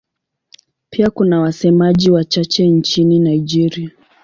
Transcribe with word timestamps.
Pia 0.89 1.09
kuna 1.09 1.39
wasemaji 1.41 2.11
wachache 2.11 2.67
nchini 2.67 3.19
Nigeria. 3.19 3.89